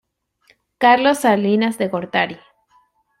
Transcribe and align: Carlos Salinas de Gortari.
Carlos 0.79 1.19
Salinas 1.19 1.77
de 1.77 1.87
Gortari. 1.87 2.39